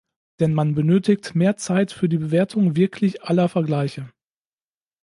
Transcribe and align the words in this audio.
Denn 0.39 0.55
man 0.55 0.73
benötigt 0.73 1.35
mehr 1.35 1.57
Zeit 1.57 1.91
für 1.91 2.09
die 2.09 2.17
Bewertung 2.17 2.75
wirklich 2.75 3.21
aller 3.21 3.47
Vergleiche. 3.49 4.09